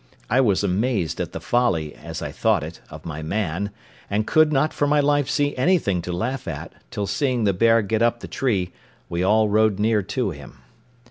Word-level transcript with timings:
I 0.31 0.41
was 0.41 0.63
amazed 0.63 1.21
at 1.21 1.31
the 1.31 1.39
folly, 1.39 1.93
as 1.93 2.23
I 2.23 2.31
thought 2.31 2.63
it, 2.63 2.81
of 2.89 3.05
my 3.05 3.21
man, 3.21 3.69
and 4.09 4.25
could 4.25 4.51
not 4.51 4.73
for 4.73 4.87
my 4.87 4.99
life 4.99 5.29
see 5.29 5.55
anything 5.55 6.01
to 6.01 6.11
laugh 6.11 6.47
at, 6.47 6.73
till 6.89 7.05
seeing 7.05 7.43
the 7.43 7.53
bear 7.53 7.83
get 7.83 8.01
up 8.01 8.19
the 8.19 8.27
tree, 8.27 8.71
we 9.09 9.21
all 9.21 9.47
rode 9.47 9.77
near 9.77 10.01
to 10.01 10.31
him. 10.31 10.63